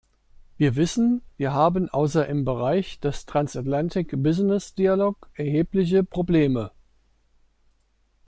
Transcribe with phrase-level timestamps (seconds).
[0.57, 6.71] Wir wissen, wir haben außer im Bereich des Transatlantic Business Dialogue erhebliche Probleme.